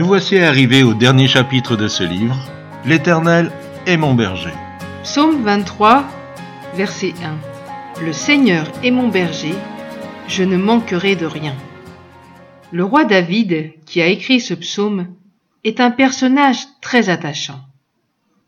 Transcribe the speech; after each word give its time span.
Nous 0.00 0.06
voici 0.06 0.38
arrivés 0.38 0.82
au 0.82 0.94
dernier 0.94 1.28
chapitre 1.28 1.76
de 1.76 1.86
ce 1.86 2.02
livre, 2.02 2.34
L'Éternel 2.86 3.52
est 3.84 3.98
mon 3.98 4.14
berger. 4.14 4.54
Psaume 5.02 5.42
23, 5.42 6.08
verset 6.74 7.12
1. 7.22 8.02
Le 8.06 8.14
Seigneur 8.14 8.66
est 8.82 8.92
mon 8.92 9.08
berger, 9.08 9.52
je 10.26 10.42
ne 10.42 10.56
manquerai 10.56 11.16
de 11.16 11.26
rien. 11.26 11.54
Le 12.72 12.82
roi 12.82 13.04
David, 13.04 13.74
qui 13.84 14.00
a 14.00 14.06
écrit 14.06 14.40
ce 14.40 14.54
psaume, 14.54 15.06
est 15.64 15.80
un 15.80 15.90
personnage 15.90 16.64
très 16.80 17.10
attachant. 17.10 17.60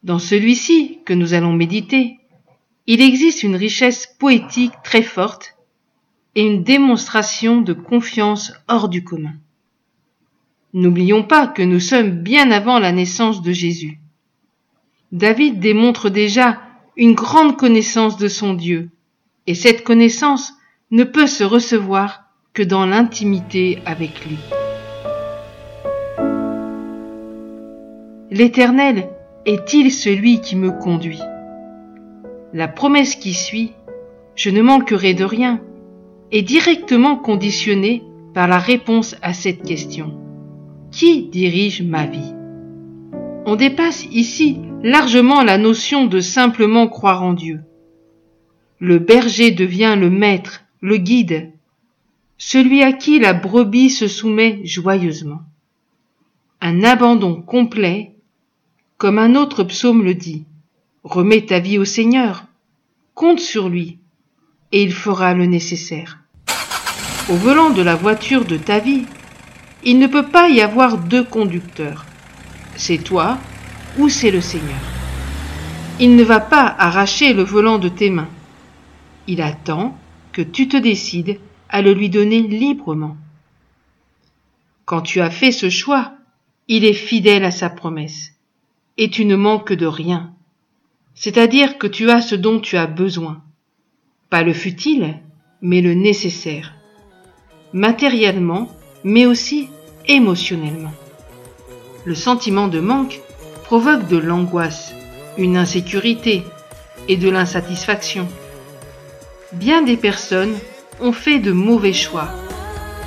Dans 0.04 0.18
celui-ci 0.18 1.00
que 1.04 1.12
nous 1.12 1.34
allons 1.34 1.53
méditer, 1.53 2.16
il 2.86 3.03
existe 3.03 3.43
une 3.43 3.57
richesse 3.57 4.07
poétique 4.18 4.72
très 4.82 5.03
forte 5.03 5.54
et 6.34 6.46
une 6.46 6.64
démonstration 6.64 7.61
de 7.61 7.75
confiance 7.75 8.54
hors 8.68 8.89
du 8.89 9.04
commun. 9.04 9.34
N'oublions 10.75 11.22
pas 11.22 11.46
que 11.46 11.62
nous 11.62 11.81
sommes 11.81 12.22
bien 12.22 12.50
avant 12.50 12.79
la 12.79 12.93
naissance 12.93 13.43
de 13.43 13.53
Jésus. 13.53 13.99
David 15.13 15.61
démontre 15.61 16.08
déjà 16.08 16.61
une 16.96 17.13
grande 17.13 17.58
connaissance 17.58 18.17
de 18.17 18.29
son 18.29 18.54
Dieu, 18.54 18.89
et 19.46 19.54
cette 19.54 19.85
connaissance 19.85 20.54
ne 20.90 21.04
peut 21.04 21.27
se 21.27 21.44
recevoir 21.44 22.25
que 22.54 22.63
dans 22.63 22.86
l'intimité 22.86 23.80
avec 23.85 24.25
lui. 24.25 24.39
L'Éternel 28.30 29.11
est-il 29.44 29.91
celui 29.93 30.41
qui 30.41 30.57
me 30.57 30.71
conduit? 30.71 31.21
La 32.55 32.69
promesse 32.69 33.14
qui 33.14 33.34
suit, 33.34 33.72
je 34.36 34.48
ne 34.48 34.62
manquerai 34.62 35.12
de 35.12 35.25
rien, 35.25 35.61
est 36.30 36.41
directement 36.41 37.16
conditionnée 37.16 38.02
par 38.33 38.48
la 38.48 38.58
réponse 38.58 39.16
à 39.20 39.34
cette 39.34 39.64
question. 39.64 40.22
Qui 40.92 41.22
dirige 41.22 41.80
ma 41.80 42.04
vie? 42.04 42.34
On 43.46 43.56
dépasse 43.56 44.04
ici 44.12 44.58
largement 44.82 45.42
la 45.42 45.56
notion 45.56 46.04
de 46.04 46.20
simplement 46.20 46.86
croire 46.86 47.22
en 47.22 47.32
Dieu. 47.32 47.60
Le 48.78 48.98
berger 48.98 49.52
devient 49.52 49.96
le 49.98 50.10
maître, 50.10 50.64
le 50.82 50.98
guide, 50.98 51.50
celui 52.36 52.82
à 52.82 52.92
qui 52.92 53.18
la 53.18 53.32
brebis 53.32 53.88
se 53.88 54.06
soumet 54.06 54.60
joyeusement. 54.64 55.40
Un 56.60 56.84
abandon 56.84 57.40
complet, 57.40 58.12
comme 58.98 59.18
un 59.18 59.34
autre 59.34 59.64
psaume 59.64 60.04
le 60.04 60.14
dit. 60.14 60.44
Remets 61.04 61.46
ta 61.46 61.58
vie 61.58 61.78
au 61.78 61.86
Seigneur, 61.86 62.44
compte 63.14 63.40
sur 63.40 63.70
lui, 63.70 63.98
et 64.72 64.82
il 64.82 64.92
fera 64.92 65.32
le 65.32 65.46
nécessaire. 65.46 66.18
Au 67.30 67.34
volant 67.34 67.70
de 67.70 67.80
la 67.80 67.94
voiture 67.94 68.44
de 68.44 68.58
ta 68.58 68.78
vie, 68.78 69.04
il 69.84 69.98
ne 69.98 70.06
peut 70.06 70.27
pas 70.27 70.48
y 70.48 70.61
avoir 70.61 70.98
deux 70.98 71.25
conducteurs. 71.25 72.06
C'est 72.77 72.98
toi 72.98 73.38
ou 73.98 74.08
c'est 74.08 74.30
le 74.30 74.41
Seigneur. 74.41 74.80
Il 76.00 76.16
ne 76.16 76.24
va 76.24 76.41
pas 76.41 76.74
arracher 76.78 77.33
le 77.33 77.42
volant 77.42 77.78
de 77.78 77.89
tes 77.89 78.11
mains. 78.11 78.30
Il 79.27 79.42
attend 79.42 79.98
que 80.33 80.42
tu 80.42 80.69
te 80.69 80.77
décides 80.77 81.39
à 81.69 81.83
le 81.83 81.92
lui 81.92 82.08
donner 82.08 82.41
librement. 82.41 83.16
Quand 84.84 85.00
tu 85.00 85.20
as 85.20 85.30
fait 85.30 85.52
ce 85.52 85.70
choix, 85.70 86.12
il 86.69 86.84
est 86.84 86.92
fidèle 86.92 87.44
à 87.44 87.50
sa 87.50 87.70
promesse, 87.70 88.33
et 88.98 89.11
tu 89.11 89.24
ne 89.24 89.36
manques 89.36 89.72
de 89.72 89.86
rien, 89.86 90.33
c'est-à-dire 91.14 91.78
que 91.78 91.86
tu 91.86 92.11
as 92.11 92.20
ce 92.20 92.34
dont 92.34 92.61
tu 92.61 92.77
as 92.77 92.86
besoin, 92.86 93.42
pas 94.30 94.42
le 94.42 94.52
futile, 94.52 95.19
mais 95.61 95.80
le 95.80 95.94
nécessaire, 95.94 96.74
matériellement, 97.72 98.69
mais 99.05 99.27
aussi 99.27 99.69
émotionnellement. 100.06 100.92
Le 102.05 102.14
sentiment 102.14 102.69
de 102.69 102.81
manque 102.81 103.20
provoque 103.64 104.06
de 104.08 104.17
l'angoisse, 104.17 104.92
une 105.39 105.57
insécurité 105.57 106.45
et 107.08 107.17
de 107.17 107.30
l'insatisfaction. 107.30 108.29
Bien 109.52 109.83
des 109.83 109.96
personnes 109.96 110.55
ont 111.01 111.12
fait 111.12 111.39
de 111.39 111.52
mauvais 111.52 111.92
choix, 111.92 112.29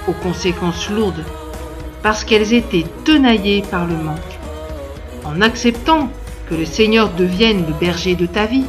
aux 0.07 0.13
conséquences 0.13 0.89
lourdes, 0.89 1.23
parce 2.03 2.23
qu'elles 2.23 2.53
étaient 2.53 2.85
tenaillées 3.03 3.63
par 3.69 3.85
le 3.85 3.95
manque. 3.95 4.19
En 5.23 5.41
acceptant 5.41 6.09
que 6.49 6.55
le 6.55 6.65
Seigneur 6.65 7.09
devienne 7.09 7.65
le 7.67 7.73
berger 7.73 8.15
de 8.15 8.25
ta 8.25 8.45
vie, 8.45 8.65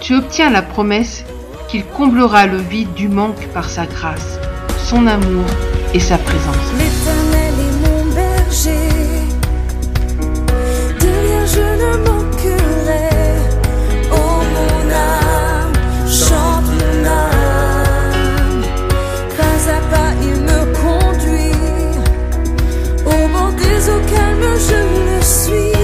tu 0.00 0.14
obtiens 0.14 0.50
la 0.50 0.62
promesse 0.62 1.24
qu'il 1.68 1.84
comblera 1.84 2.46
le 2.46 2.58
vide 2.58 2.92
du 2.94 3.08
manque 3.08 3.46
par 3.48 3.68
sa 3.68 3.86
grâce, 3.86 4.38
son 4.78 5.06
amour 5.06 5.44
et 5.94 6.00
sa 6.00 6.18
présence. 6.18 6.56
L'éternel 6.78 7.54
est 7.66 7.76
mon 7.88 8.04
berger, 8.14 8.90
de 11.00 11.10
rien 11.24 11.44
je 11.46 11.66
ne 11.82 11.90
manquerai. 12.06 13.10
Oh 14.12 14.40
mon 14.54 14.90
âme, 14.90 15.72
chante 16.06 16.68
mon 16.80 17.06
âme, 17.06 18.62
pas 19.36 19.60
à 19.70 19.80
pas 19.90 20.12
il 20.22 20.36
me 20.42 20.60
conduit. 20.80 21.62
Au 23.06 23.28
bord 23.32 23.52
des 23.52 23.80
eaux 23.88 24.04
calmes 24.12 24.56
je 24.68 24.80
le 25.08 25.18
suis. 25.22 25.76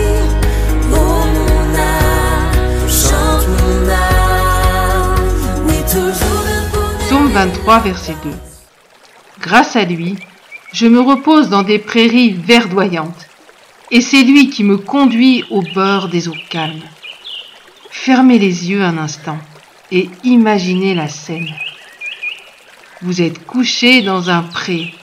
Oh 0.92 1.24
mon 1.34 1.64
âme, 1.78 2.88
chante 2.88 3.46
mon 3.58 3.88
âme, 3.88 5.24
oui 5.66 5.78
toujours 5.88 6.42
debout. 6.50 6.94
Psaume 7.06 7.28
23, 7.32 7.80
verset 7.80 8.16
2. 8.24 8.30
Grâce 9.44 9.76
à 9.76 9.84
lui, 9.84 10.16
je 10.72 10.86
me 10.86 11.02
repose 11.02 11.50
dans 11.50 11.62
des 11.62 11.78
prairies 11.78 12.32
verdoyantes, 12.32 13.28
et 13.90 14.00
c'est 14.00 14.22
lui 14.22 14.48
qui 14.48 14.64
me 14.64 14.78
conduit 14.78 15.44
au 15.50 15.60
bord 15.74 16.08
des 16.08 16.28
eaux 16.28 16.42
calmes. 16.48 16.88
Fermez 17.90 18.38
les 18.38 18.70
yeux 18.70 18.82
un 18.82 18.96
instant 18.96 19.36
et 19.92 20.08
imaginez 20.24 20.94
la 20.94 21.08
scène. 21.08 21.50
Vous 23.02 23.20
êtes 23.20 23.44
couché 23.44 24.00
dans 24.00 24.30
un 24.30 24.40
pré, 24.40 24.94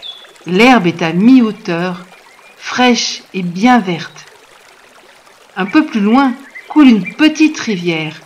l'herbe 0.48 0.88
est 0.88 1.04
à 1.04 1.14
mi-hauteur, 1.14 2.04
fraîche 2.58 3.22
et 3.36 3.44
bien 3.44 3.78
verte. 3.78 4.26
Un 5.56 5.68
peu 5.68 5.86
plus 5.86 6.02
loin 6.02 6.34
coule 6.68 6.88
une 6.88 7.14
petite 7.14 7.60
rivière. 7.60 8.20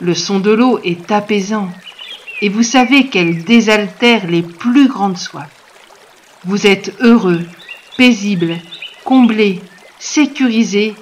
Le 0.00 0.14
son 0.14 0.38
de 0.38 0.52
l'eau 0.52 0.78
est 0.84 1.10
apaisant 1.10 1.68
et 2.42 2.48
vous 2.48 2.64
savez 2.64 3.06
qu'elle 3.06 3.44
désaltère 3.44 4.26
les 4.26 4.42
plus 4.42 4.88
grandes 4.88 5.16
soifs. 5.16 5.48
Vous 6.44 6.66
êtes 6.66 6.92
heureux, 7.00 7.42
paisible, 7.96 8.56
comblé, 9.04 9.60
sécurisé, 10.00 10.94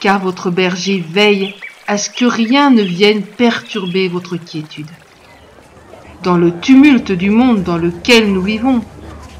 car 0.00 0.20
votre 0.20 0.50
berger 0.50 1.02
veille 1.10 1.54
à 1.86 1.96
ce 1.96 2.10
que 2.10 2.26
rien 2.26 2.70
ne 2.70 2.82
vienne 2.82 3.22
perturber 3.22 4.08
votre 4.08 4.36
quiétude. 4.36 4.90
Dans 6.22 6.36
le 6.36 6.52
tumulte 6.60 7.10
du 7.10 7.30
monde 7.30 7.62
dans 7.62 7.78
lequel 7.78 8.30
nous 8.30 8.42
vivons, 8.42 8.82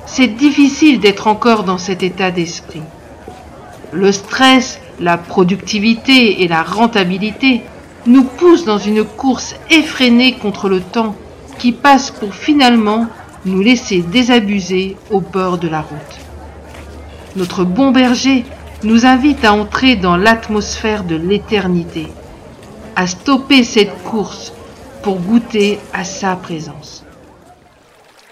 c'est 0.07 0.35
difficile 0.35 1.01
d'être 1.01 1.27
encore 1.27 1.65
dans 1.65 1.79
cet 1.79 2.03
état 2.03 2.31
d'esprit. 2.31 2.83
Le 3.93 4.11
stress, 4.11 4.81
la 5.01 5.19
productivité 5.19 6.43
et 6.43 6.49
la 6.49 6.63
rentabilité 6.63 7.61
nous 8.07 8.25
poussent 8.25 8.65
dans 8.65 8.79
une 8.79 9.05
course 9.05 9.55
effrénée 9.69 10.33
contre 10.33 10.71
le 10.71 10.81
temps 10.81 11.15
qui 11.63 11.71
passe 11.71 12.11
pour 12.11 12.35
finalement 12.35 13.07
nous 13.45 13.61
laisser 13.61 14.03
désabuser 14.03 14.97
au 15.11 15.21
bord 15.21 15.59
de 15.59 15.69
la 15.69 15.81
route. 15.81 16.17
Notre 17.37 17.63
bon 17.63 17.93
berger 17.93 18.45
nous 18.83 19.07
invite 19.07 19.45
à 19.45 19.53
entrer 19.53 19.95
dans 19.95 20.17
l'atmosphère 20.17 21.05
de 21.05 21.15
l'éternité, 21.15 22.09
à 22.97 23.07
stopper 23.07 23.63
cette 23.63 23.97
course 24.03 24.53
pour 25.05 25.21
goûter 25.21 25.79
à 25.93 26.03
sa 26.03 26.35
présence. 26.35 27.05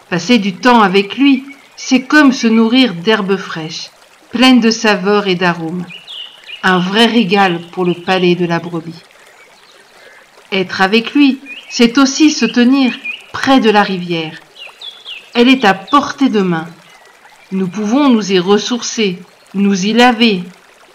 Passer 0.08 0.38
du 0.38 0.54
temps 0.54 0.82
avec 0.82 1.16
lui, 1.16 1.44
c'est 1.76 2.02
comme 2.02 2.32
se 2.32 2.48
nourrir 2.48 2.94
d'herbes 2.94 3.36
fraîches, 3.36 3.90
pleines 4.32 4.58
de 4.58 4.70
saveurs 4.72 5.28
et 5.28 5.36
d'arômes, 5.36 5.86
un 6.64 6.80
vrai 6.80 7.06
régal 7.06 7.60
pour 7.70 7.84
le 7.84 7.94
palais 7.94 8.34
de 8.34 8.44
la 8.44 8.58
brebis. 8.58 9.04
Être 10.50 10.80
avec 10.80 11.14
lui, 11.14 11.38
c'est 11.68 11.96
aussi 11.96 12.32
se 12.32 12.44
tenir 12.44 12.92
près 13.32 13.60
de 13.60 13.70
la 13.70 13.82
rivière. 13.82 14.38
Elle 15.34 15.48
est 15.48 15.64
à 15.64 15.74
portée 15.74 16.28
de 16.28 16.40
main. 16.40 16.66
Nous 17.52 17.68
pouvons 17.68 18.08
nous 18.08 18.32
y 18.32 18.38
ressourcer, 18.38 19.18
nous 19.54 19.86
y 19.86 19.92
laver, 19.92 20.42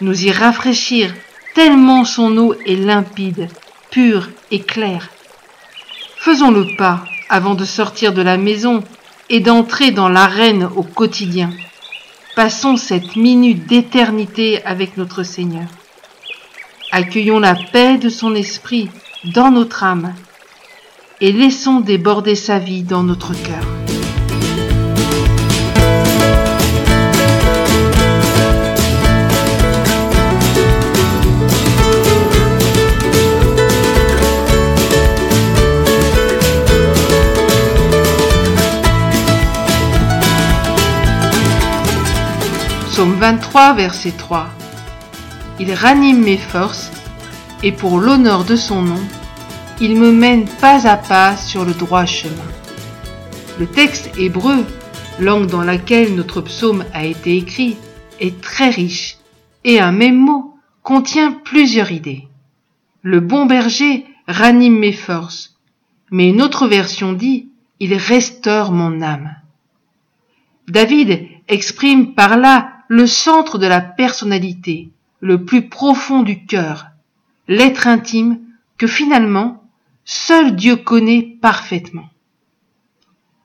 nous 0.00 0.24
y 0.24 0.30
rafraîchir, 0.30 1.14
tellement 1.54 2.04
son 2.04 2.36
eau 2.38 2.54
est 2.66 2.76
limpide, 2.76 3.48
pure 3.90 4.28
et 4.50 4.60
claire. 4.60 5.08
Faisons 6.16 6.50
le 6.50 6.76
pas 6.76 7.04
avant 7.28 7.54
de 7.54 7.64
sortir 7.64 8.12
de 8.12 8.22
la 8.22 8.36
maison 8.36 8.82
et 9.28 9.40
d'entrer 9.40 9.90
dans 9.90 10.08
l'arène 10.08 10.68
au 10.76 10.82
quotidien. 10.82 11.50
Passons 12.34 12.76
cette 12.76 13.16
minute 13.16 13.66
d'éternité 13.66 14.62
avec 14.64 14.96
notre 14.96 15.22
Seigneur. 15.22 15.68
Accueillons 16.92 17.40
la 17.40 17.54
paix 17.72 17.96
de 17.96 18.08
son 18.08 18.34
esprit 18.34 18.90
dans 19.24 19.50
notre 19.50 19.82
âme 19.82 20.14
et 21.20 21.32
laissons 21.32 21.80
déborder 21.80 22.34
sa 22.34 22.58
vie 22.58 22.82
dans 22.82 23.02
notre 23.02 23.32
cœur. 23.32 23.64
Psaume 42.90 43.14
23, 43.18 43.74
verset 43.74 44.12
3. 44.12 44.48
Il 45.60 45.72
ranime 45.72 46.22
mes 46.22 46.38
forces, 46.38 46.90
et 47.62 47.72
pour 47.72 47.98
l'honneur 47.98 48.44
de 48.44 48.56
son 48.56 48.82
nom, 48.82 49.00
il 49.80 49.96
me 49.96 50.10
mène 50.10 50.46
pas 50.60 50.86
à 50.86 50.96
pas 50.96 51.36
sur 51.36 51.64
le 51.64 51.74
droit 51.74 52.06
chemin. 52.06 52.50
Le 53.58 53.66
texte 53.66 54.10
hébreu, 54.18 54.64
langue 55.20 55.46
dans 55.46 55.62
laquelle 55.62 56.14
notre 56.14 56.40
psaume 56.40 56.84
a 56.94 57.04
été 57.04 57.36
écrit, 57.36 57.76
est 58.20 58.40
très 58.40 58.70
riche 58.70 59.18
et 59.64 59.78
un 59.78 59.92
même 59.92 60.16
mot 60.16 60.54
contient 60.82 61.32
plusieurs 61.32 61.92
idées. 61.92 62.26
Le 63.02 63.20
bon 63.20 63.44
berger 63.44 64.06
ranime 64.26 64.78
mes 64.78 64.92
forces, 64.92 65.56
mais 66.10 66.30
une 66.30 66.40
autre 66.40 66.66
version 66.66 67.12
dit 67.12 67.48
il 67.78 67.94
restaure 67.94 68.72
mon 68.72 69.02
âme. 69.02 69.34
David 70.68 71.28
exprime 71.48 72.14
par 72.14 72.38
là 72.38 72.72
le 72.88 73.06
centre 73.06 73.58
de 73.58 73.66
la 73.66 73.80
personnalité, 73.82 74.90
le 75.20 75.44
plus 75.44 75.68
profond 75.68 76.22
du 76.22 76.46
cœur, 76.46 76.86
l'être 77.46 77.86
intime 77.86 78.40
que 78.78 78.86
finalement 78.86 79.65
seul 80.06 80.54
Dieu 80.54 80.76
connaît 80.76 81.36
parfaitement. 81.42 82.08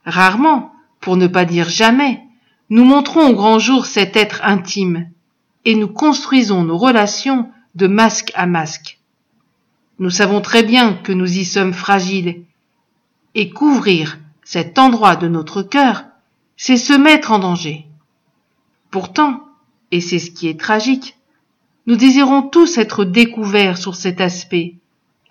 Rarement, 0.05 0.71
pour 1.01 1.17
ne 1.17 1.27
pas 1.27 1.43
dire 1.43 1.67
jamais, 1.67 2.21
nous 2.69 2.85
montrons 2.85 3.31
au 3.31 3.33
grand 3.33 3.59
jour 3.59 3.85
cet 3.85 4.15
être 4.15 4.41
intime, 4.43 5.09
et 5.65 5.75
nous 5.75 5.87
construisons 5.87 6.63
nos 6.63 6.77
relations 6.77 7.49
de 7.75 7.87
masque 7.87 8.31
à 8.35 8.45
masque. 8.45 8.99
Nous 9.99 10.11
savons 10.11 10.39
très 10.39 10.63
bien 10.63 10.93
que 10.93 11.11
nous 11.11 11.39
y 11.39 11.45
sommes 11.45 11.73
fragiles, 11.73 12.43
et 13.33 13.49
couvrir 13.49 14.19
cet 14.43 14.77
endroit 14.77 15.15
de 15.15 15.27
notre 15.27 15.63
cœur, 15.63 16.05
c'est 16.57 16.77
se 16.77 16.93
mettre 16.93 17.31
en 17.31 17.39
danger. 17.39 17.87
Pourtant, 18.91 19.41
et 19.89 19.99
c'est 19.99 20.19
ce 20.19 20.29
qui 20.29 20.47
est 20.47 20.59
tragique, 20.59 21.17
nous 21.87 21.95
désirons 21.95 22.43
tous 22.43 22.77
être 22.77 23.03
découverts 23.03 23.79
sur 23.79 23.95
cet 23.95 24.21
aspect, 24.21 24.75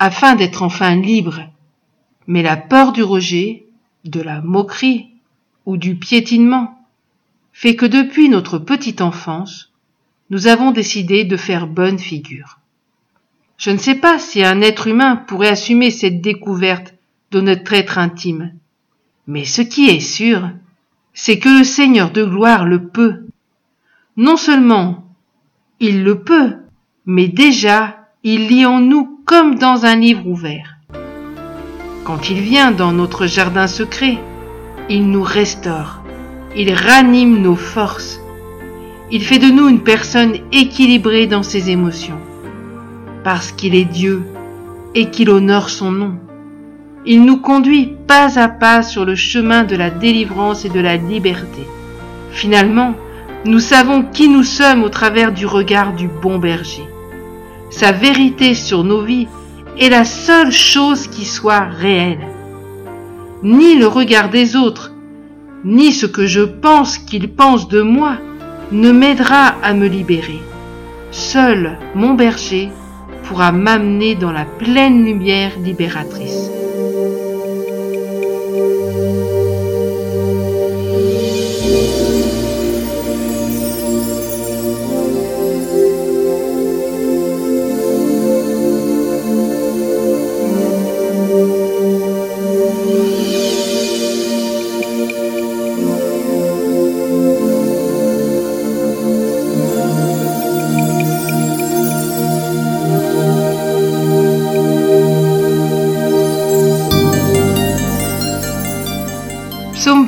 afin 0.00 0.34
d'être 0.34 0.62
enfin 0.62 0.96
libres. 0.96 1.42
Mais 2.26 2.42
la 2.42 2.56
peur 2.56 2.92
du 2.92 3.04
rejet, 3.04 3.66
de 4.04 4.20
la 4.20 4.40
moquerie 4.40 5.10
ou 5.66 5.76
du 5.76 5.94
piétinement 5.94 6.86
fait 7.52 7.76
que 7.76 7.86
depuis 7.86 8.28
notre 8.28 8.58
petite 8.58 9.02
enfance, 9.02 9.72
nous 10.30 10.46
avons 10.46 10.70
décidé 10.70 11.24
de 11.24 11.36
faire 11.36 11.66
bonne 11.66 11.98
figure. 11.98 12.58
Je 13.58 13.70
ne 13.70 13.76
sais 13.76 13.96
pas 13.96 14.18
si 14.18 14.42
un 14.42 14.62
être 14.62 14.86
humain 14.86 15.16
pourrait 15.16 15.48
assumer 15.48 15.90
cette 15.90 16.22
découverte 16.22 16.94
de 17.30 17.42
notre 17.42 17.74
être 17.74 17.98
intime, 17.98 18.54
mais 19.26 19.44
ce 19.44 19.60
qui 19.60 19.90
est 19.90 20.00
sûr, 20.00 20.50
c'est 21.12 21.38
que 21.38 21.58
le 21.58 21.64
Seigneur 21.64 22.10
de 22.10 22.24
gloire 22.24 22.64
le 22.64 22.88
peut. 22.88 23.26
Non 24.16 24.38
seulement 24.38 25.04
il 25.78 26.04
le 26.04 26.22
peut, 26.22 26.56
mais 27.04 27.28
déjà 27.28 28.08
il 28.22 28.48
lit 28.48 28.64
en 28.64 28.80
nous 28.80 29.19
comme 29.30 29.54
dans 29.54 29.86
un 29.86 29.94
livre 29.94 30.26
ouvert. 30.26 30.78
Quand 32.02 32.30
il 32.30 32.40
vient 32.40 32.72
dans 32.72 32.90
notre 32.90 33.28
jardin 33.28 33.68
secret, 33.68 34.18
il 34.88 35.08
nous 35.08 35.22
restaure, 35.22 36.02
il 36.56 36.74
ranime 36.74 37.40
nos 37.40 37.54
forces, 37.54 38.20
il 39.12 39.22
fait 39.22 39.38
de 39.38 39.46
nous 39.46 39.68
une 39.68 39.84
personne 39.84 40.34
équilibrée 40.50 41.28
dans 41.28 41.44
ses 41.44 41.70
émotions, 41.70 42.18
parce 43.22 43.52
qu'il 43.52 43.76
est 43.76 43.84
Dieu 43.84 44.24
et 44.96 45.10
qu'il 45.10 45.30
honore 45.30 45.70
son 45.70 45.92
nom. 45.92 46.14
Il 47.06 47.24
nous 47.24 47.36
conduit 47.36 47.94
pas 48.08 48.36
à 48.36 48.48
pas 48.48 48.82
sur 48.82 49.04
le 49.04 49.14
chemin 49.14 49.62
de 49.62 49.76
la 49.76 49.90
délivrance 49.90 50.64
et 50.64 50.70
de 50.70 50.80
la 50.80 50.96
liberté. 50.96 51.62
Finalement, 52.32 52.96
nous 53.44 53.60
savons 53.60 54.02
qui 54.02 54.28
nous 54.28 54.42
sommes 54.42 54.82
au 54.82 54.88
travers 54.88 55.30
du 55.30 55.46
regard 55.46 55.92
du 55.92 56.08
bon 56.08 56.38
berger. 56.38 56.89
Sa 57.70 57.92
vérité 57.92 58.54
sur 58.54 58.82
nos 58.82 59.02
vies 59.02 59.28
est 59.78 59.88
la 59.88 60.04
seule 60.04 60.52
chose 60.52 61.06
qui 61.06 61.24
soit 61.24 61.60
réelle. 61.60 62.26
Ni 63.42 63.76
le 63.76 63.86
regard 63.86 64.28
des 64.28 64.56
autres, 64.56 64.92
ni 65.64 65.92
ce 65.92 66.06
que 66.06 66.26
je 66.26 66.42
pense 66.42 66.98
qu'ils 66.98 67.32
pensent 67.32 67.68
de 67.68 67.80
moi 67.80 68.16
ne 68.72 68.90
m'aidera 68.92 69.54
à 69.62 69.72
me 69.72 69.86
libérer. 69.86 70.40
Seul 71.12 71.78
mon 71.94 72.14
berger 72.14 72.70
pourra 73.24 73.52
m'amener 73.52 74.16
dans 74.16 74.32
la 74.32 74.44
pleine 74.44 75.04
lumière 75.04 75.52
libératrice. 75.58 76.59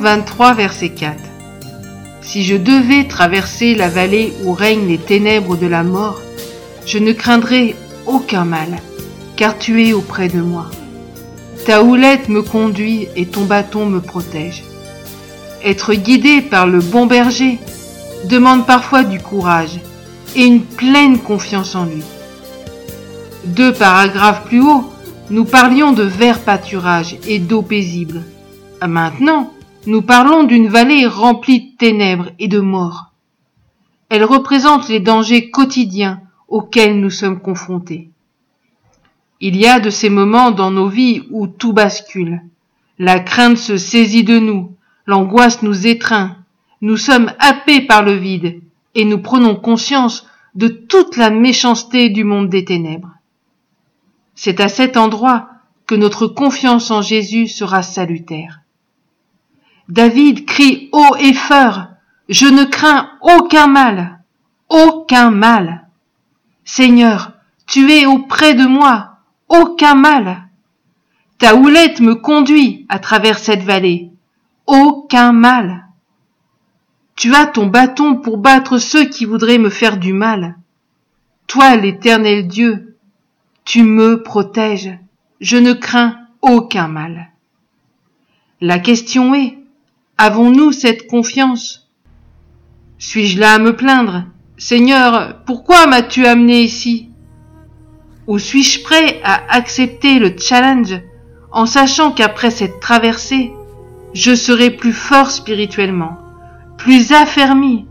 23, 0.03 0.53
verset 0.55 0.89
4. 0.89 1.15
Si 2.21 2.43
je 2.43 2.57
devais 2.57 3.05
traverser 3.05 3.73
la 3.73 3.87
vallée 3.87 4.33
où 4.43 4.51
règnent 4.51 4.85
les 4.85 4.97
ténèbres 4.97 5.55
de 5.55 5.65
la 5.65 5.83
mort, 5.83 6.19
je 6.85 6.97
ne 6.97 7.13
craindrais 7.13 7.73
aucun 8.05 8.43
mal, 8.43 8.81
car 9.37 9.57
tu 9.57 9.87
es 9.87 9.93
auprès 9.93 10.27
de 10.27 10.41
moi. 10.41 10.65
Ta 11.65 11.83
houlette 11.83 12.27
me 12.27 12.41
conduit 12.41 13.07
et 13.15 13.27
ton 13.27 13.45
bâton 13.45 13.85
me 13.85 14.01
protège. 14.01 14.65
Être 15.63 15.93
guidé 15.93 16.41
par 16.41 16.67
le 16.67 16.79
bon 16.79 17.05
berger 17.05 17.57
demande 18.25 18.65
parfois 18.65 19.03
du 19.03 19.19
courage 19.19 19.79
et 20.35 20.43
une 20.43 20.63
pleine 20.63 21.17
confiance 21.17 21.75
en 21.75 21.85
lui. 21.85 22.03
Deux 23.45 23.71
paragraphes 23.71 24.43
plus 24.43 24.61
haut, 24.61 24.83
nous 25.29 25.45
parlions 25.45 25.93
de 25.93 26.03
verts 26.03 26.39
pâturages 26.39 27.15
et 27.25 27.39
d'eau 27.39 27.61
paisible. 27.61 28.21
Maintenant, 28.85 29.53
nous 29.85 30.01
parlons 30.01 30.43
d'une 30.43 30.67
vallée 30.67 31.05
remplie 31.05 31.71
de 31.71 31.77
ténèbres 31.77 32.31
et 32.39 32.47
de 32.47 32.59
mort. 32.59 33.11
Elle 34.09 34.23
représente 34.23 34.87
les 34.89 34.99
dangers 34.99 35.49
quotidiens 35.49 36.21
auxquels 36.47 36.99
nous 36.99 37.09
sommes 37.09 37.39
confrontés. 37.39 38.09
Il 39.41 39.57
y 39.57 39.65
a 39.65 39.79
de 39.79 39.89
ces 39.89 40.09
moments 40.09 40.51
dans 40.51 40.71
nos 40.71 40.87
vies 40.87 41.23
où 41.31 41.47
tout 41.47 41.73
bascule. 41.73 42.41
La 42.97 43.19
crainte 43.19 43.57
se 43.57 43.77
saisit 43.77 44.23
de 44.23 44.39
nous, 44.39 44.71
l'angoisse 45.05 45.63
nous 45.63 45.87
étreint, 45.87 46.37
nous 46.81 46.97
sommes 46.97 47.33
happés 47.39 47.81
par 47.81 48.03
le 48.03 48.13
vide 48.13 48.61
et 48.95 49.03
nous 49.03 49.17
prenons 49.19 49.55
conscience 49.55 50.27
de 50.55 50.67
toute 50.67 51.17
la 51.17 51.29
méchanceté 51.29 52.09
du 52.09 52.23
monde 52.23 52.49
des 52.49 52.63
ténèbres. 52.63 53.11
C'est 54.35 54.61
à 54.61 54.69
cet 54.69 54.95
endroit 54.95 55.49
que 55.87 55.95
notre 55.95 56.27
confiance 56.27 56.91
en 56.91 57.01
Jésus 57.01 57.47
sera 57.47 57.83
salutaire. 57.83 58.62
David 59.89 60.45
crie 60.45 60.89
haut 60.91 61.15
et 61.19 61.33
fort, 61.33 61.87
Je 62.29 62.47
ne 62.47 62.63
crains 62.63 63.09
aucun 63.21 63.67
mal, 63.67 64.19
aucun 64.69 65.29
mal. 65.29 65.87
Seigneur, 66.63 67.33
tu 67.67 67.91
es 67.91 68.05
auprès 68.05 68.53
de 68.53 68.65
moi, 68.65 69.17
aucun 69.49 69.95
mal. 69.95 70.47
Ta 71.37 71.55
houlette 71.55 71.99
me 71.99 72.15
conduit 72.15 72.85
à 72.87 72.99
travers 72.99 73.37
cette 73.37 73.63
vallée, 73.63 74.11
aucun 74.67 75.33
mal. 75.33 75.87
Tu 77.15 77.35
as 77.35 77.45
ton 77.45 77.67
bâton 77.67 78.15
pour 78.15 78.37
battre 78.37 78.77
ceux 78.77 79.05
qui 79.05 79.25
voudraient 79.25 79.57
me 79.57 79.69
faire 79.69 79.97
du 79.97 80.13
mal. 80.13 80.55
Toi, 81.47 81.75
l'éternel 81.75 82.47
Dieu, 82.47 82.97
tu 83.65 83.83
me 83.83 84.23
protèges, 84.23 84.97
je 85.41 85.57
ne 85.57 85.73
crains 85.73 86.17
aucun 86.41 86.87
mal. 86.87 87.31
La 88.61 88.79
question 88.79 89.35
est, 89.35 89.57
Avons-nous 90.25 90.71
cette 90.71 91.07
confiance? 91.07 91.89
Suis-je 92.97 93.41
là 93.41 93.55
à 93.55 93.59
me 93.59 93.75
plaindre? 93.75 94.23
Seigneur, 94.57 95.43
pourquoi 95.45 95.85
m'as-tu 95.85 96.25
amené 96.25 96.61
ici? 96.61 97.09
Ou 98.27 98.39
suis-je 98.39 98.83
prêt 98.83 99.19
à 99.25 99.41
accepter 99.53 100.19
le 100.19 100.33
challenge 100.37 100.95
en 101.51 101.65
sachant 101.65 102.13
qu'après 102.13 102.51
cette 102.51 102.79
traversée, 102.79 103.51
je 104.13 104.33
serai 104.33 104.69
plus 104.69 104.93
fort 104.93 105.29
spirituellement, 105.29 106.17
plus 106.77 107.11
affermi, 107.11 107.85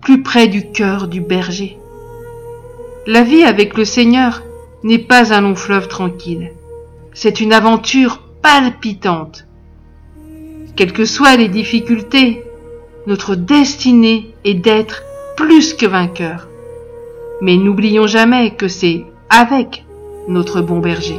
plus 0.00 0.24
près 0.24 0.48
du 0.48 0.72
cœur 0.72 1.06
du 1.06 1.20
berger? 1.20 1.78
La 3.06 3.22
vie 3.22 3.44
avec 3.44 3.76
le 3.76 3.84
Seigneur 3.84 4.42
n'est 4.82 4.98
pas 4.98 5.32
un 5.32 5.42
long 5.42 5.54
fleuve 5.54 5.86
tranquille, 5.86 6.50
c'est 7.14 7.40
une 7.40 7.52
aventure 7.52 8.22
palpitante 8.42 9.46
quelles 10.76 10.92
que 10.92 11.04
soient 11.04 11.36
les 11.36 11.48
difficultés, 11.48 12.42
notre 13.06 13.34
destinée 13.34 14.34
est 14.44 14.54
d'être 14.54 15.02
plus 15.36 15.74
que 15.74 15.86
vainqueurs. 15.86 16.48
Mais 17.40 17.56
n'oublions 17.56 18.06
jamais 18.06 18.50
que 18.50 18.68
c'est 18.68 19.04
avec 19.30 19.84
notre 20.28 20.60
bon 20.60 20.78
berger. 20.80 21.18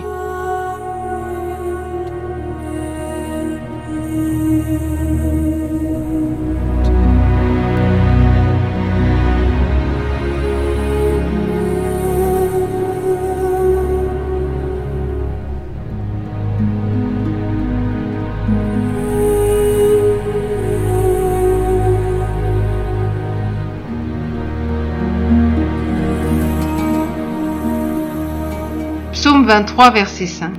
Psaume 29.41 29.50
23, 29.50 29.89
verset 29.89 30.27
5. 30.27 30.51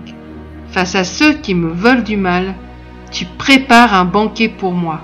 Face 0.72 0.96
à 0.96 1.04
ceux 1.04 1.34
qui 1.34 1.54
me 1.54 1.72
veulent 1.72 2.02
du 2.02 2.16
mal, 2.16 2.56
tu 3.12 3.26
prépares 3.26 3.94
un 3.94 4.04
banquet 4.04 4.48
pour 4.48 4.72
moi. 4.72 5.02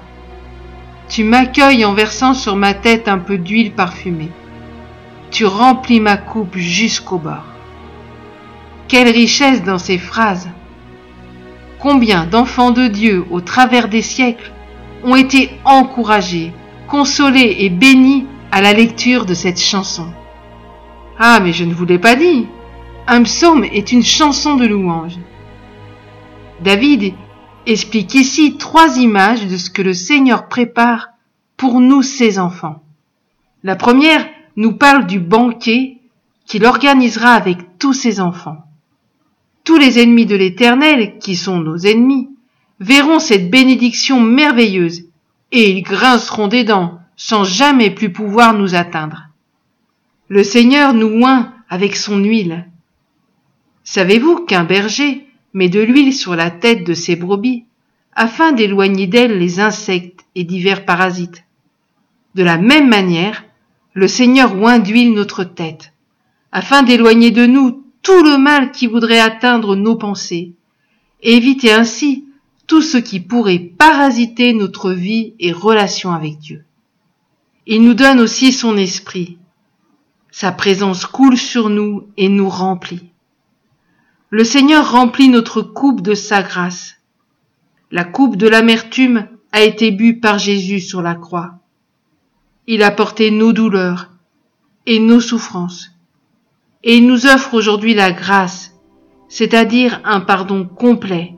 Tu 1.08 1.22
m'accueilles 1.22 1.84
en 1.84 1.94
versant 1.94 2.34
sur 2.34 2.56
ma 2.56 2.74
tête 2.74 3.06
un 3.06 3.18
peu 3.18 3.38
d'huile 3.38 3.70
parfumée. 3.70 4.30
Tu 5.30 5.46
remplis 5.46 6.00
ma 6.00 6.16
coupe 6.16 6.56
jusqu'au 6.56 7.18
bord. 7.18 7.44
Quelle 8.88 9.10
richesse 9.10 9.62
dans 9.62 9.78
ces 9.78 9.98
phrases. 9.98 10.50
Combien 11.78 12.26
d'enfants 12.26 12.72
de 12.72 12.88
Dieu 12.88 13.26
au 13.30 13.40
travers 13.40 13.86
des 13.86 14.02
siècles 14.02 14.50
ont 15.04 15.14
été 15.14 15.52
encouragés, 15.64 16.52
consolés 16.88 17.58
et 17.60 17.68
bénis 17.68 18.26
à 18.50 18.60
la 18.60 18.72
lecture 18.72 19.24
de 19.24 19.34
cette 19.34 19.60
chanson. 19.60 20.08
Ah, 21.20 21.38
mais 21.38 21.52
je 21.52 21.62
ne 21.62 21.74
vous 21.74 21.84
l'ai 21.84 22.00
pas 22.00 22.16
dit. 22.16 22.48
Un 23.10 23.22
psaume 23.22 23.64
est 23.64 23.90
une 23.92 24.04
chanson 24.04 24.56
de 24.56 24.66
louange. 24.66 25.18
David 26.60 27.14
explique 27.64 28.14
ici 28.14 28.58
trois 28.58 28.98
images 28.98 29.46
de 29.46 29.56
ce 29.56 29.70
que 29.70 29.80
le 29.80 29.94
Seigneur 29.94 30.46
prépare 30.46 31.08
pour 31.56 31.80
nous, 31.80 32.02
ses 32.02 32.38
enfants. 32.38 32.82
La 33.62 33.76
première 33.76 34.28
nous 34.56 34.74
parle 34.74 35.06
du 35.06 35.20
banquet 35.20 35.96
qu'il 36.44 36.66
organisera 36.66 37.32
avec 37.32 37.78
tous 37.78 37.94
ses 37.94 38.20
enfants. 38.20 38.58
Tous 39.64 39.78
les 39.78 39.98
ennemis 39.98 40.26
de 40.26 40.36
l'Éternel, 40.36 41.16
qui 41.18 41.34
sont 41.34 41.60
nos 41.60 41.78
ennemis, 41.78 42.28
verront 42.78 43.20
cette 43.20 43.50
bénédiction 43.50 44.20
merveilleuse, 44.20 45.04
et 45.50 45.70
ils 45.70 45.82
grinceront 45.82 46.48
des 46.48 46.64
dents, 46.64 46.98
sans 47.16 47.44
jamais 47.44 47.88
plus 47.88 48.12
pouvoir 48.12 48.52
nous 48.52 48.74
atteindre. 48.74 49.28
Le 50.28 50.44
Seigneur 50.44 50.92
nous 50.92 51.24
oint 51.24 51.54
avec 51.70 51.96
son 51.96 52.18
huile, 52.18 52.66
Savez-vous 53.90 54.44
qu'un 54.44 54.64
berger 54.64 55.26
met 55.54 55.70
de 55.70 55.80
l'huile 55.80 56.12
sur 56.12 56.36
la 56.36 56.50
tête 56.50 56.84
de 56.84 56.92
ses 56.92 57.16
brebis 57.16 57.64
afin 58.12 58.52
d'éloigner 58.52 59.06
d'elles 59.06 59.38
les 59.38 59.60
insectes 59.60 60.26
et 60.34 60.44
divers 60.44 60.84
parasites? 60.84 61.44
De 62.34 62.42
la 62.42 62.58
même 62.58 62.90
manière, 62.90 63.46
le 63.94 64.06
Seigneur 64.06 64.54
oint 64.60 64.78
d'huile 64.78 65.14
notre 65.14 65.42
tête, 65.42 65.94
afin 66.52 66.82
d'éloigner 66.82 67.30
de 67.30 67.46
nous 67.46 67.82
tout 68.02 68.22
le 68.22 68.36
mal 68.36 68.72
qui 68.72 68.86
voudrait 68.86 69.20
atteindre 69.20 69.74
nos 69.74 69.96
pensées, 69.96 70.52
et 71.22 71.36
éviter 71.38 71.72
ainsi 71.72 72.26
tout 72.66 72.82
ce 72.82 72.98
qui 72.98 73.20
pourrait 73.20 73.58
parasiter 73.58 74.52
notre 74.52 74.92
vie 74.92 75.32
et 75.40 75.50
relation 75.50 76.12
avec 76.12 76.38
Dieu. 76.38 76.62
Il 77.66 77.82
nous 77.84 77.94
donne 77.94 78.20
aussi 78.20 78.52
son 78.52 78.76
esprit. 78.76 79.38
Sa 80.30 80.52
présence 80.52 81.06
coule 81.06 81.38
sur 81.38 81.70
nous 81.70 82.06
et 82.18 82.28
nous 82.28 82.50
remplit. 82.50 83.08
Le 84.30 84.44
Seigneur 84.44 84.92
remplit 84.92 85.30
notre 85.30 85.62
coupe 85.62 86.02
de 86.02 86.12
sa 86.12 86.42
grâce. 86.42 86.96
La 87.90 88.04
coupe 88.04 88.36
de 88.36 88.46
l'amertume 88.46 89.26
a 89.52 89.62
été 89.62 89.90
bue 89.90 90.20
par 90.20 90.38
Jésus 90.38 90.80
sur 90.80 91.00
la 91.00 91.14
croix. 91.14 91.54
Il 92.66 92.82
a 92.82 92.90
porté 92.90 93.30
nos 93.30 93.54
douleurs 93.54 94.10
et 94.84 94.98
nos 94.98 95.20
souffrances. 95.20 95.92
Et 96.84 96.98
il 96.98 97.06
nous 97.06 97.24
offre 97.24 97.54
aujourd'hui 97.54 97.94
la 97.94 98.12
grâce, 98.12 98.74
c'est-à-dire 99.30 100.02
un 100.04 100.20
pardon 100.20 100.66
complet, 100.66 101.34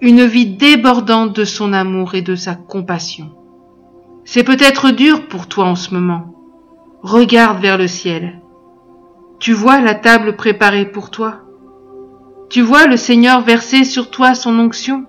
une 0.00 0.24
vie 0.24 0.46
débordante 0.46 1.36
de 1.36 1.44
son 1.44 1.74
amour 1.74 2.14
et 2.14 2.22
de 2.22 2.34
sa 2.34 2.54
compassion. 2.54 3.30
C'est 4.24 4.42
peut-être 4.42 4.90
dur 4.90 5.28
pour 5.28 5.48
toi 5.48 5.66
en 5.66 5.76
ce 5.76 5.92
moment. 5.92 6.34
Regarde 7.02 7.60
vers 7.60 7.76
le 7.76 7.88
ciel. 7.88 8.40
Tu 9.38 9.52
vois 9.52 9.82
la 9.82 9.94
table 9.94 10.34
préparée 10.36 10.86
pour 10.86 11.10
toi 11.10 11.42
tu 12.48 12.62
vois 12.62 12.86
le 12.86 12.96
Seigneur 12.96 13.40
verser 13.40 13.84
sur 13.84 14.10
toi 14.10 14.34
son 14.34 14.58
onction? 14.58 15.04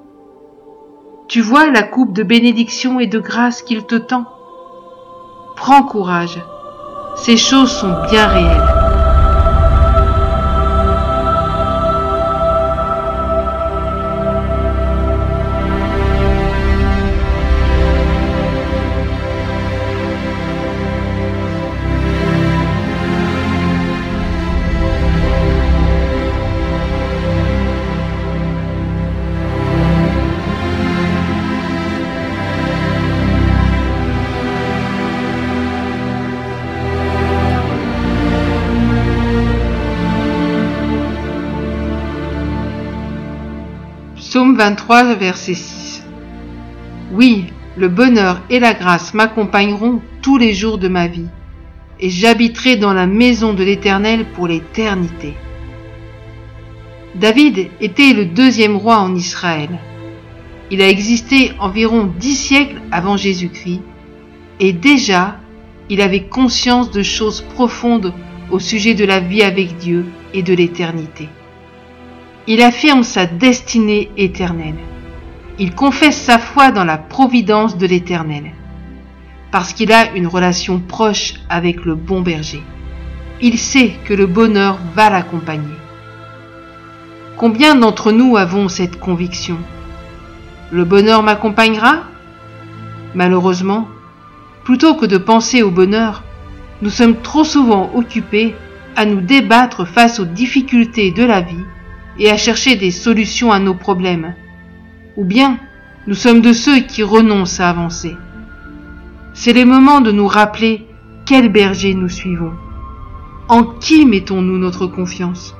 Tu 1.27 1.41
vois 1.41 1.69
la 1.69 1.83
coupe 1.83 2.13
de 2.13 2.23
bénédiction 2.23 2.99
et 2.99 3.07
de 3.07 3.19
grâce 3.19 3.61
qu'il 3.61 3.85
te 3.85 3.95
tend? 3.95 4.25
Prends 5.55 5.83
courage, 5.83 6.39
ces 7.15 7.37
choses 7.37 7.71
sont 7.71 7.93
bien 8.09 8.27
réelles. 8.27 8.76
23, 44.57 45.13
verset 45.13 45.53
6. 45.53 46.03
Oui, 47.13 47.45
le 47.77 47.89
bonheur 47.89 48.41
et 48.49 48.59
la 48.59 48.73
grâce 48.73 49.13
m'accompagneront 49.13 50.01
tous 50.23 50.39
les 50.39 50.55
jours 50.55 50.79
de 50.79 50.87
ma 50.87 51.05
vie, 51.05 51.27
et 51.99 52.09
j'habiterai 52.09 52.75
dans 52.75 52.91
la 52.91 53.05
maison 53.05 53.53
de 53.53 53.63
l'Éternel 53.63 54.25
pour 54.33 54.47
l'éternité. 54.47 55.35
David 57.13 57.67
était 57.81 58.13
le 58.13 58.25
deuxième 58.25 58.77
roi 58.77 58.97
en 58.97 59.13
Israël. 59.13 59.77
Il 60.71 60.81
a 60.81 60.89
existé 60.89 61.51
environ 61.59 62.11
dix 62.17 62.35
siècles 62.35 62.81
avant 62.91 63.15
Jésus-Christ, 63.15 63.81
et 64.59 64.73
déjà 64.73 65.39
il 65.87 66.01
avait 66.01 66.23
conscience 66.23 66.89
de 66.89 67.03
choses 67.03 67.41
profondes 67.41 68.11
au 68.49 68.57
sujet 68.57 68.95
de 68.95 69.05
la 69.05 69.19
vie 69.19 69.43
avec 69.43 69.77
Dieu 69.77 70.07
et 70.33 70.41
de 70.41 70.55
l'éternité. 70.55 71.29
Il 72.49 72.61
affirme 72.61 73.03
sa 73.03 73.25
destinée 73.25 74.09
éternelle. 74.15 74.77
Il 75.59 75.75
confesse 75.75 76.15
sa 76.15 76.37
foi 76.37 76.71
dans 76.71 76.85
la 76.85 76.97
providence 76.97 77.77
de 77.77 77.85
l'Éternel, 77.85 78.53
parce 79.51 79.73
qu'il 79.73 79.91
a 79.91 80.13
une 80.15 80.27
relation 80.27 80.79
proche 80.79 81.33
avec 81.49 81.83
le 81.83 81.95
bon 81.95 82.21
berger. 82.21 82.63
Il 83.41 83.57
sait 83.57 83.91
que 84.05 84.13
le 84.13 84.27
bonheur 84.27 84.77
va 84.95 85.09
l'accompagner. 85.09 85.75
Combien 87.35 87.75
d'entre 87.75 88.13
nous 88.13 88.37
avons 88.37 88.69
cette 88.69 88.97
conviction? 88.97 89.57
Le 90.71 90.85
bonheur 90.85 91.23
m'accompagnera? 91.23 92.03
Malheureusement, 93.13 93.89
plutôt 94.63 94.95
que 94.95 95.05
de 95.05 95.17
penser 95.17 95.63
au 95.63 95.69
bonheur, 95.69 96.23
nous 96.81 96.91
sommes 96.91 97.17
trop 97.17 97.43
souvent 97.43 97.91
occupés 97.93 98.55
à 98.95 99.05
nous 99.05 99.19
débattre 99.19 99.85
face 99.85 100.21
aux 100.21 100.25
difficultés 100.25 101.11
de 101.11 101.25
la 101.25 101.41
vie 101.41 101.65
et 102.19 102.29
à 102.31 102.37
chercher 102.37 102.75
des 102.75 102.91
solutions 102.91 103.51
à 103.51 103.59
nos 103.59 103.73
problèmes. 103.73 104.33
Ou 105.15 105.23
bien, 105.23 105.59
nous 106.07 106.15
sommes 106.15 106.41
de 106.41 106.53
ceux 106.53 106.79
qui 106.79 107.03
renoncent 107.03 107.59
à 107.59 107.69
avancer. 107.69 108.15
C'est 109.33 109.53
les 109.53 109.65
moments 109.65 110.01
de 110.01 110.11
nous 110.11 110.27
rappeler 110.27 110.87
quel 111.25 111.49
berger 111.49 111.93
nous 111.93 112.09
suivons. 112.09 112.53
En 113.49 113.63
qui 113.63 114.05
mettons-nous 114.05 114.57
notre 114.57 114.87
confiance? 114.87 115.55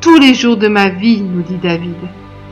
Tous 0.00 0.18
les 0.18 0.34
jours 0.34 0.56
de 0.56 0.68
ma 0.68 0.90
vie, 0.90 1.22
nous 1.22 1.42
dit 1.42 1.56
David, 1.56 1.96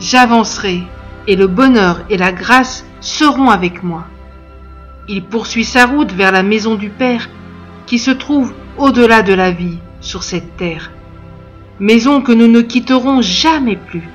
j'avancerai 0.01 0.83
et 1.27 1.37
le 1.37 1.47
bonheur 1.47 2.01
et 2.09 2.17
la 2.17 2.33
grâce 2.33 2.87
seront 3.01 3.51
avec 3.51 3.83
moi. 3.83 4.07
Il 5.09 5.25
poursuit 5.25 5.65
sa 5.65 5.87
route 5.87 6.13
vers 6.13 6.33
la 6.33 6.43
maison 6.43 6.77
du 6.77 6.89
Père 6.89 7.29
qui 7.87 7.99
se 7.99 8.11
trouve 8.11 8.55
au-delà 8.79 9.23
de 9.23 9.35
la 9.35 9.51
vie 9.51 9.79
sur 10.01 10.23
cette 10.23 10.57
terre 10.57 10.93
maison 11.83 12.21
que 12.21 12.31
nous 12.31 12.47
ne 12.47 12.61
quitterons 12.61 13.23
jamais 13.23 13.75
plus, 13.75 14.09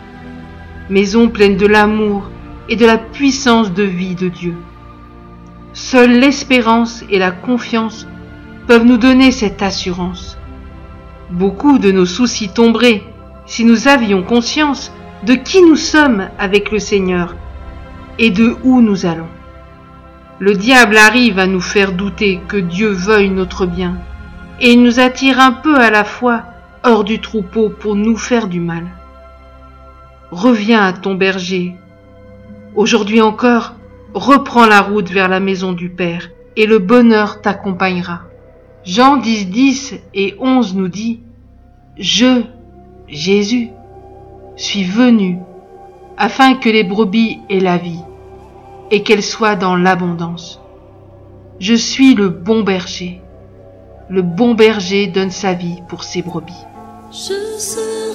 maison 0.90 1.28
pleine 1.28 1.58
de 1.58 1.68
l'amour 1.68 2.30
et 2.70 2.78
de 2.78 2.86
la 2.86 2.98
puissance 2.98 3.74
de 3.74 3.84
vie 3.84 4.16
de 4.16 4.30
Dieu. 4.30 4.56
Seule 5.74 6.18
l'espérance 6.18 7.04
et 7.10 7.20
la 7.20 7.32
confiance 7.32 8.08
peuvent 8.68 8.86
nous 8.86 8.96
donner 8.96 9.32
cette 9.32 9.62
assurance. 9.62 10.38
Beaucoup 11.30 11.78
de 11.78 11.92
nos 11.92 12.06
soucis 12.06 12.48
tomberaient 12.48 13.04
si 13.46 13.66
nous 13.66 13.90
avions 13.90 14.24
conscience 14.24 14.94
de 15.26 15.34
qui 15.34 15.62
nous 15.62 15.76
sommes 15.76 16.30
avec 16.40 16.72
le 16.72 16.80
Seigneur 16.80 17.36
et 18.18 18.30
de 18.30 18.56
où 18.64 18.80
nous 18.80 19.06
allons. 19.06 19.28
Le 20.40 20.54
diable 20.54 20.96
arrive 20.96 21.38
à 21.38 21.48
nous 21.48 21.60
faire 21.60 21.92
douter 21.92 22.40
que 22.48 22.56
Dieu 22.56 22.88
veuille 22.88 23.30
notre 23.30 23.66
bien, 23.66 23.98
et 24.62 24.72
il 24.72 24.84
nous 24.84 25.02
attire 25.02 25.42
un 25.42 25.52
peu 25.52 25.76
à 25.76 25.92
la 25.92 26.06
fois 26.06 26.44
hors 26.88 27.04
du 27.04 27.20
troupeau 27.20 27.70
pour 27.70 27.96
nous 27.96 28.16
faire 28.16 28.48
du 28.48 28.62
mal. 28.62 28.86
Reviens 30.32 30.82
à 30.84 30.94
ton 30.94 31.16
berger. 31.16 31.76
Aujourd'hui 32.76 33.22
encore, 33.22 33.74
reprends 34.14 34.66
la 34.66 34.82
route 34.82 35.10
vers 35.10 35.28
la 35.28 35.42
maison 35.42 35.74
du 35.74 35.90
Père, 35.90 36.30
et 36.56 36.66
le 36.66 36.80
bonheur 36.80 37.42
t'accompagnera. 37.42 38.22
Jean 38.86 39.18
10, 39.18 39.50
10 39.50 39.96
et 40.14 40.36
11 40.40 40.76
nous 40.76 40.88
dit, 40.88 41.20
Je, 41.98 42.44
Jésus, 43.10 43.70
suis 44.56 44.86
venu 44.86 45.40
afin 46.18 46.56
que 46.56 46.70
les 46.70 46.84
brebis 46.84 47.40
aient 47.50 47.60
la 47.60 47.78
vie 47.78 48.02
et 48.92 49.04
qu'elles 49.04 49.24
soient 49.24 49.58
dans 49.58 49.76
l'abondance. 49.76 50.62
Je 51.60 51.74
suis 51.74 52.16
le 52.16 52.30
bon 52.30 52.64
berger. 52.64 53.22
Le 54.10 54.22
bon 54.22 54.56
berger 54.56 55.08
donne 55.08 55.32
sa 55.32 55.54
vie 55.54 55.82
pour 55.90 56.04
ses 56.06 56.22
brebis. 56.22 56.67
Je 57.10 57.58
serai 57.58 58.07